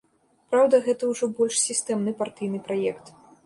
Праўда, 0.53 0.79
гэта 0.87 1.03
ўжо 1.11 1.25
больш 1.41 1.61
сістэмны 1.67 2.17
партыйны 2.25 2.67
праект. 2.69 3.05